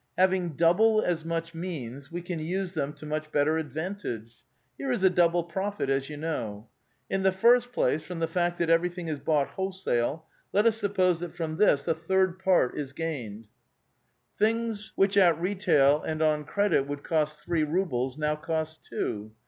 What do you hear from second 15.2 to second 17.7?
retail and on credit would cost three